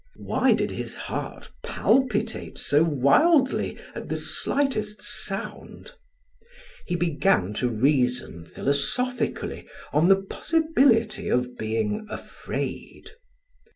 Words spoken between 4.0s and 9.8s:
the slightest sound? He began to reason philosophically